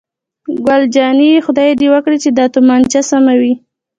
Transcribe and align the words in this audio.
ګل 0.67 0.83
جانې: 0.95 1.31
خدای 1.45 1.69
دې 1.79 1.87
وکړي 1.93 2.17
چې 2.23 2.29
دا 2.37 2.45
تومانچه 2.53 3.01
سمه 3.09 3.33
وي. 3.41 3.53